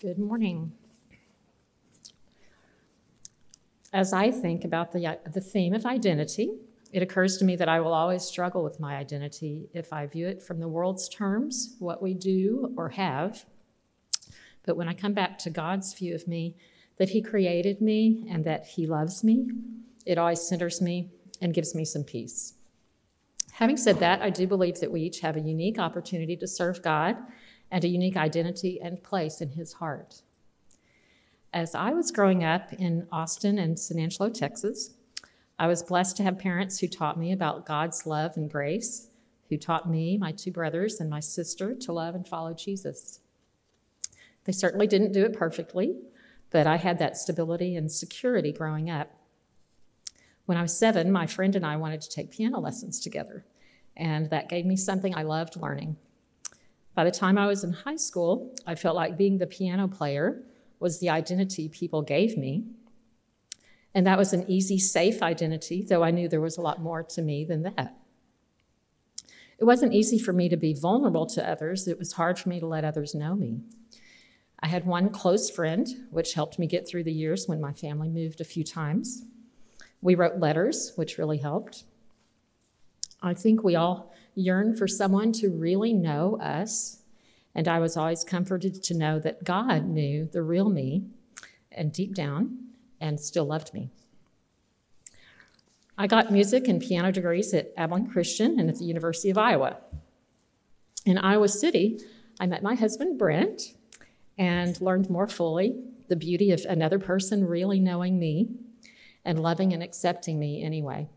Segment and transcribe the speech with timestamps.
[0.00, 0.70] Good morning.
[3.92, 6.52] As I think about the, the theme of identity,
[6.92, 10.28] it occurs to me that I will always struggle with my identity if I view
[10.28, 13.44] it from the world's terms, what we do or have.
[14.64, 16.54] But when I come back to God's view of me,
[16.98, 19.48] that He created me and that He loves me,
[20.06, 21.10] it always centers me
[21.40, 22.54] and gives me some peace.
[23.50, 26.84] Having said that, I do believe that we each have a unique opportunity to serve
[26.84, 27.16] God
[27.70, 30.22] and a unique identity and place in His heart.
[31.52, 34.94] As I was growing up in Austin and San Angelo, Texas,
[35.58, 39.08] I was blessed to have parents who taught me about God's love and grace,
[39.48, 43.20] who taught me, my two brothers, and my sister to love and follow Jesus.
[44.44, 45.96] They certainly didn't do it perfectly,
[46.50, 49.10] but I had that stability and security growing up.
[50.46, 53.44] When I was seven, my friend and I wanted to take piano lessons together,
[53.96, 55.96] and that gave me something I loved learning.
[56.98, 60.42] By the time I was in high school, I felt like being the piano player
[60.80, 62.64] was the identity people gave me,
[63.94, 67.04] and that was an easy, safe identity, though I knew there was a lot more
[67.04, 67.94] to me than that.
[69.60, 71.86] It wasn't easy for me to be vulnerable to others.
[71.86, 73.60] It was hard for me to let others know me.
[74.58, 78.08] I had one close friend, which helped me get through the years when my family
[78.08, 79.22] moved a few times.
[80.00, 81.84] We wrote letters, which really helped.
[83.22, 87.02] I think we all yearn for someone to really know us,
[87.54, 91.04] and I was always comforted to know that God knew the real me
[91.72, 92.58] and deep down
[93.00, 93.90] and still loved me.
[95.96, 99.78] I got music and piano degrees at Abilene Christian and at the University of Iowa.
[101.04, 102.00] In Iowa City,
[102.38, 103.74] I met my husband, Brent,
[104.38, 108.48] and learned more fully the beauty of another person really knowing me
[109.24, 111.08] and loving and accepting me anyway.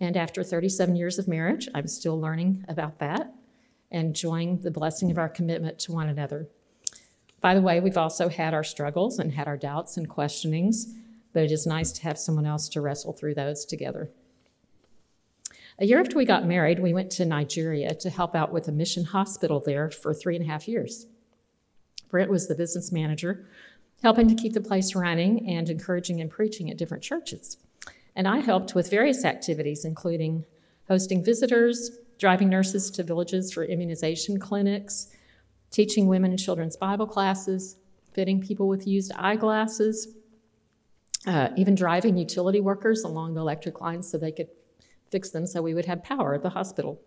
[0.00, 3.32] And after 37 years of marriage, I'm still learning about that
[3.90, 6.48] and enjoying the blessing of our commitment to one another.
[7.40, 10.92] By the way, we've also had our struggles and had our doubts and questionings,
[11.32, 14.10] but it is nice to have someone else to wrestle through those together.
[15.78, 18.72] A year after we got married, we went to Nigeria to help out with a
[18.72, 21.06] mission hospital there for three and a half years.
[22.08, 23.46] Brent was the business manager,
[24.02, 27.58] helping to keep the place running and encouraging and preaching at different churches.
[28.16, 30.46] And I helped with various activities, including
[30.88, 35.08] hosting visitors, driving nurses to villages for immunization clinics,
[35.70, 37.76] teaching women and children's Bible classes,
[38.14, 40.08] fitting people with used eyeglasses,
[41.26, 44.48] uh, even driving utility workers along the electric lines so they could
[45.10, 47.00] fix them so we would have power at the hospital.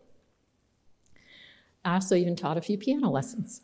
[1.83, 3.61] I also even taught a few piano lessons.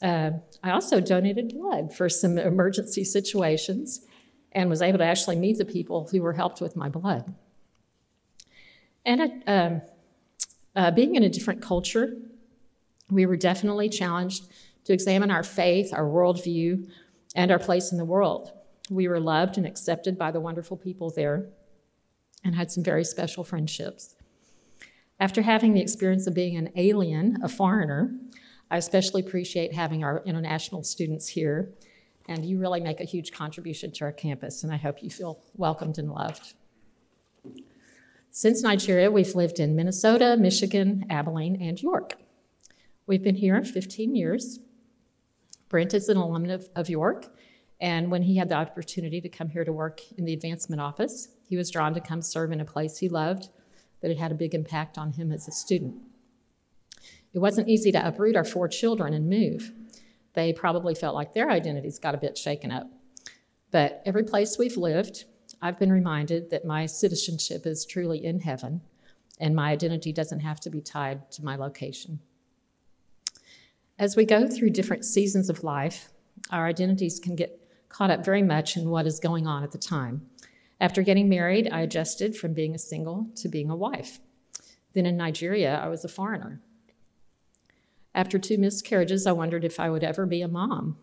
[0.00, 0.32] Uh,
[0.62, 4.06] I also donated blood for some emergency situations
[4.52, 7.34] and was able to actually meet the people who were helped with my blood.
[9.04, 9.82] And um,
[10.74, 12.16] uh, being in a different culture
[13.10, 14.46] we were definitely challenged
[14.84, 16.88] to examine our faith, our worldview,
[17.34, 18.52] and our place in the world.
[18.90, 21.48] We were loved and accepted by the wonderful people there
[22.44, 24.14] and had some very special friendships.
[25.18, 28.14] After having the experience of being an alien, a foreigner,
[28.70, 31.72] I especially appreciate having our international students here,
[32.28, 35.40] and you really make a huge contribution to our campus, and I hope you feel
[35.54, 36.54] welcomed and loved.
[38.30, 42.14] Since Nigeria, we've lived in Minnesota, Michigan, Abilene, and York.
[43.06, 44.58] We've been here 15 years.
[45.68, 47.26] Brent is an alumni of, of York,
[47.80, 51.28] and when he had the opportunity to come here to work in the advancement office,
[51.48, 53.48] he was drawn to come serve in a place he loved,
[54.00, 55.94] but it had a big impact on him as a student.
[57.32, 59.72] It wasn't easy to uproot our four children and move.
[60.36, 62.88] They probably felt like their identities got a bit shaken up.
[63.70, 65.24] But every place we've lived,
[65.62, 68.82] I've been reminded that my citizenship is truly in heaven,
[69.40, 72.20] and my identity doesn't have to be tied to my location.
[73.98, 76.10] As we go through different seasons of life,
[76.50, 77.58] our identities can get
[77.88, 80.26] caught up very much in what is going on at the time.
[80.78, 84.20] After getting married, I adjusted from being a single to being a wife.
[84.92, 86.60] Then in Nigeria, I was a foreigner.
[88.16, 90.96] After two miscarriages, I wondered if I would ever be a mom.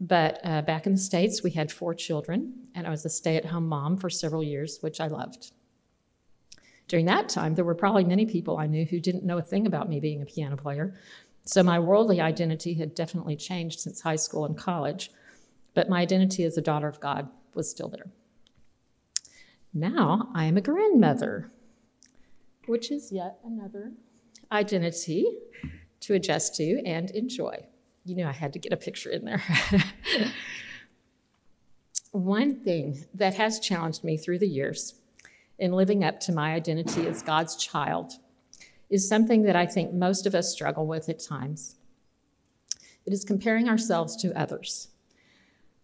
[0.00, 3.36] But uh, back in the States, we had four children, and I was a stay
[3.36, 5.52] at home mom for several years, which I loved.
[6.88, 9.66] During that time, there were probably many people I knew who didn't know a thing
[9.66, 10.94] about me being a piano player,
[11.44, 15.10] so my worldly identity had definitely changed since high school and college,
[15.74, 18.10] but my identity as a daughter of God was still there.
[19.74, 21.52] Now I am a grandmother,
[22.66, 23.92] which is yet another
[24.50, 25.26] identity
[26.00, 27.66] to adjust to and enjoy.
[28.04, 29.42] You know, I had to get a picture in there.
[32.12, 34.94] One thing that has challenged me through the years
[35.58, 38.14] in living up to my identity as God's child
[38.88, 41.76] is something that I think most of us struggle with at times.
[43.06, 44.88] It is comparing ourselves to others.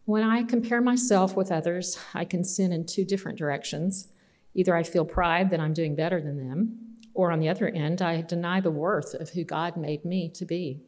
[0.05, 4.09] When I compare myself with others, I can sin in two different directions.
[4.55, 6.86] Either I feel pride that I'm doing better than them,
[7.17, 10.45] or on the other end, I deny the worth of who God made me to
[10.45, 10.83] be.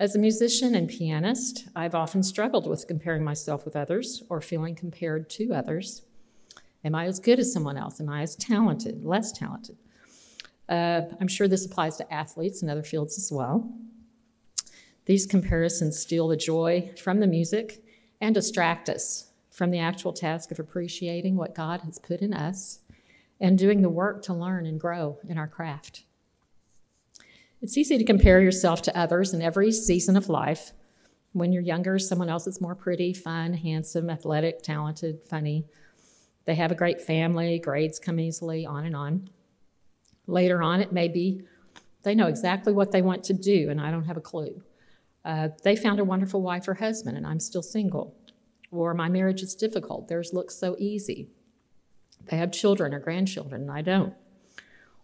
[0.00, 4.74] As a musician and pianist, I've often struggled with comparing myself with others or feeling
[4.74, 6.02] compared to others.
[6.84, 8.00] Am I as good as someone else?
[8.00, 9.76] Am I as talented, less talented?
[10.68, 13.70] Uh, I'm sure this applies to athletes and other fields as well.
[15.04, 17.82] These comparisons steal the joy from the music
[18.20, 22.80] and distract us from the actual task of appreciating what God has put in us
[23.40, 26.04] and doing the work to learn and grow in our craft.
[27.60, 30.72] It's easy to compare yourself to others in every season of life.
[31.32, 35.66] When you're younger, someone else is more pretty, fun, handsome, athletic, talented, funny.
[36.44, 39.28] They have a great family, grades come easily, on and on.
[40.26, 41.42] Later on, it may be
[42.02, 44.62] they know exactly what they want to do, and I don't have a clue.
[45.24, 48.16] Uh, they found a wonderful wife or husband, and I'm still single.
[48.70, 50.06] Or my marriage is difficult.
[50.06, 51.30] Theirs looks so easy.
[52.28, 54.14] They have children or grandchildren, and I don't.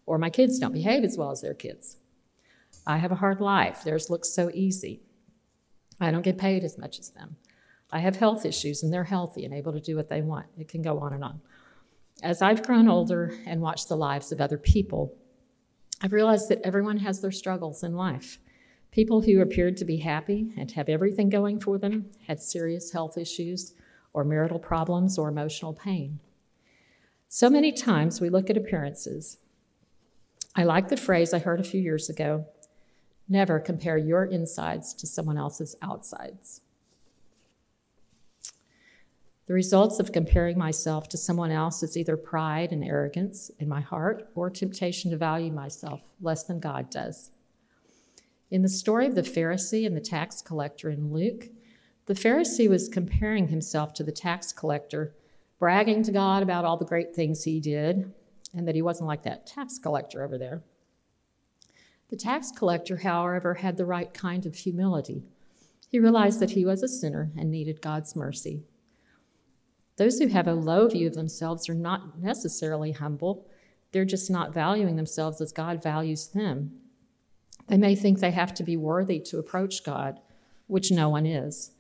[0.07, 1.97] Or my kids don't behave as well as their kids.
[2.87, 3.85] I have a hard life.
[3.85, 5.03] Theirs looks so easy.
[6.01, 7.37] I don't get paid as much as them.
[7.91, 10.47] I have health issues, and they're healthy and able to do what they want.
[10.59, 11.41] It can go on and on.
[12.23, 15.15] As I've grown older and watched the lives of other people,
[16.01, 18.39] I've realized that everyone has their struggles in life.
[18.91, 23.17] People who appeared to be happy and have everything going for them had serious health
[23.17, 23.75] issues
[24.13, 26.19] or marital problems or emotional pain.
[27.35, 29.39] So many times we look at appearances.
[30.55, 32.45] I like the phrase I heard a few years ago
[33.27, 36.61] never compare your insides to someone else's outsides.
[39.47, 43.81] The results of comparing myself to someone else is either pride and arrogance in my
[43.81, 47.31] heart or temptation to value myself less than God does.
[48.51, 51.49] In the story of the Pharisee and the tax collector in Luke,
[52.05, 55.15] the Pharisee was comparing himself to the tax collector,
[55.63, 58.13] bragging to God about all the great things he did,
[58.53, 60.61] and that he wasn't like that tax collector over there.
[62.11, 65.23] The tax collector, however, had the right kind of humility.
[65.89, 68.65] He realized that he was a sinner and needed God's mercy.
[69.99, 73.47] Those who have a low view of themselves are not necessarily humble,
[73.93, 76.73] they're just not valuing themselves as God values them.
[77.69, 80.19] They may think they have to be worthy to approach God,
[80.67, 81.71] which no one is.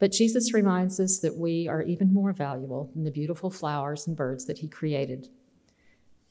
[0.00, 4.16] But Jesus reminds us that we are even more valuable than the beautiful flowers and
[4.16, 5.28] birds that He created.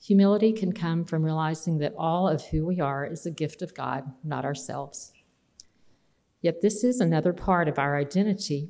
[0.02, 3.76] Humility can come from realizing that all of who we are is a gift of
[3.76, 5.14] God, not ourselves.
[6.42, 8.70] Yet, this is another part of our identity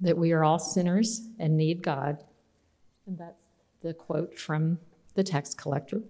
[0.00, 2.24] that we are all sinners and need God.
[3.06, 3.36] And that's
[3.82, 4.78] the quote from
[5.14, 6.02] the tax collector.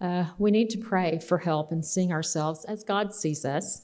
[0.00, 3.82] Uh, we need to pray for help and seeing ourselves as God sees us,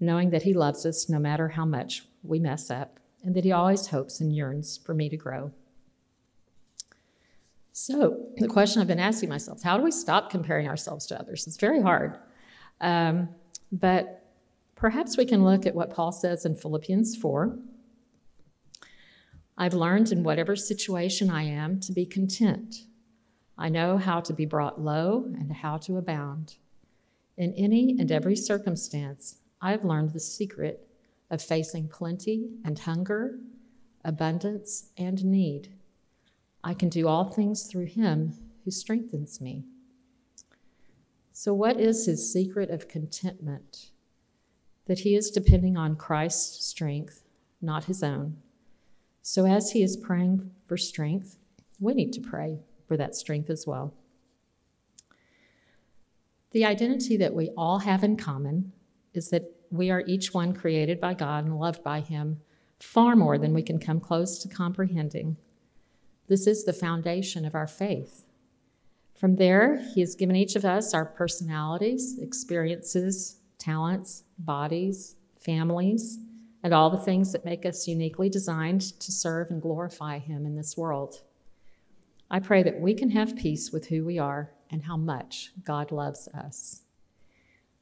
[0.00, 3.52] knowing that He loves us no matter how much we mess up, and that He
[3.52, 5.52] always hopes and yearns for me to grow.
[7.72, 11.46] So, the question I've been asking myself how do we stop comparing ourselves to others?
[11.46, 12.18] It's very hard.
[12.80, 13.28] Um,
[13.72, 14.24] but
[14.74, 17.58] perhaps we can look at what Paul says in Philippians 4.
[19.58, 22.86] I've learned in whatever situation I am to be content
[23.58, 26.56] I know how to be brought low and how to abound.
[27.38, 30.85] In any and every circumstance, I have learned the secret
[31.30, 33.38] of facing plenty and hunger,
[34.04, 35.74] abundance and need.
[36.62, 39.64] I can do all things through him who strengthens me.
[41.32, 43.90] So, what is his secret of contentment?
[44.86, 47.24] That he is depending on Christ's strength,
[47.60, 48.38] not his own.
[49.22, 51.36] So, as he is praying for strength,
[51.78, 53.94] we need to pray for that strength as well.
[56.52, 58.72] The identity that we all have in common
[59.12, 62.40] is that we are each one created by God and loved by Him
[62.78, 65.36] far more than we can come close to comprehending.
[66.28, 68.24] This is the foundation of our faith.
[69.18, 76.18] From there, He has given each of us our personalities, experiences, talents, bodies, families,
[76.62, 80.54] and all the things that make us uniquely designed to serve and glorify Him in
[80.54, 81.22] this world.
[82.30, 85.92] I pray that we can have peace with who we are and how much God
[85.92, 86.82] loves us.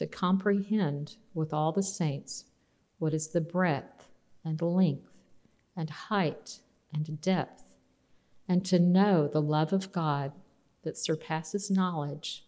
[0.00, 2.46] to comprehend with all the saints
[2.98, 4.08] what is the breadth
[4.42, 5.18] and length
[5.76, 7.76] and height and depth,
[8.48, 10.32] and to know the love of God
[10.84, 12.46] that surpasses knowledge,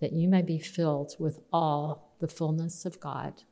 [0.00, 3.44] that you may be filled with all the fullness of God.